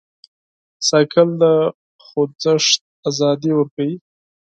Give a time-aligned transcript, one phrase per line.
[0.87, 1.43] بایسکل د
[2.05, 3.97] خوځښت ازادي ورکوي.